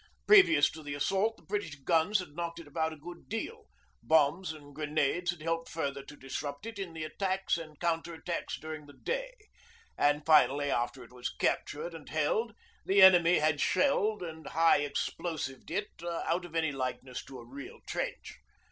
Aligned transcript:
Previous 0.25 0.71
to 0.71 0.81
the 0.81 0.95
assault, 0.95 1.37
the 1.37 1.43
British 1.43 1.75
guns 1.75 2.17
had 2.17 2.29
knocked 2.31 2.57
it 2.57 2.65
about 2.65 2.91
a 2.91 2.95
good 2.97 3.29
deal, 3.29 3.65
bombs 4.01 4.51
and 4.51 4.73
grenades 4.73 5.29
had 5.29 5.43
helped 5.43 5.69
further 5.69 6.01
to 6.01 6.15
disrupt 6.17 6.65
it 6.65 6.79
in 6.79 6.93
the 6.93 7.03
attacks 7.03 7.55
and 7.55 7.79
counter 7.79 8.15
attacks 8.15 8.57
during 8.59 8.87
the 8.87 8.97
day, 9.03 9.35
and 9.95 10.25
finally, 10.25 10.71
after 10.71 11.03
it 11.03 11.13
was 11.13 11.29
captured 11.29 11.93
and 11.93 12.09
held, 12.09 12.55
the 12.83 12.99
enemy 12.99 13.37
had 13.37 13.61
shelled 13.61 14.23
and 14.23 14.47
high 14.47 14.79
explosived 14.79 15.69
it 15.69 15.91
out 16.03 16.45
of 16.45 16.55
any 16.55 16.71
likeness 16.71 17.23
to 17.23 17.37
a 17.37 17.45
real 17.45 17.79
trench. 17.85 18.39